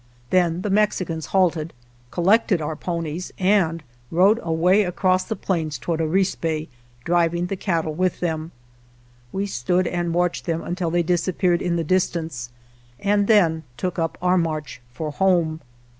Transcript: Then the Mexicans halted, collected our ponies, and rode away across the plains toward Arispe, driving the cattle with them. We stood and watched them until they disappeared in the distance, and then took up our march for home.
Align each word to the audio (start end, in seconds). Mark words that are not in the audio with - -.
Then 0.31 0.63
the 0.63 0.71
Mexicans 0.71 1.27
halted, 1.27 1.73
collected 2.09 2.59
our 2.59 2.75
ponies, 2.75 3.31
and 3.37 3.83
rode 4.09 4.39
away 4.41 4.81
across 4.81 5.23
the 5.25 5.35
plains 5.35 5.77
toward 5.77 5.99
Arispe, 5.99 6.69
driving 7.05 7.45
the 7.45 7.55
cattle 7.55 7.93
with 7.93 8.19
them. 8.19 8.51
We 9.31 9.45
stood 9.45 9.85
and 9.85 10.11
watched 10.11 10.45
them 10.47 10.63
until 10.63 10.89
they 10.89 11.03
disappeared 11.03 11.61
in 11.61 11.75
the 11.75 11.83
distance, 11.83 12.49
and 12.99 13.27
then 13.27 13.61
took 13.77 13.99
up 13.99 14.17
our 14.23 14.39
march 14.39 14.81
for 14.91 15.11
home. 15.11 15.61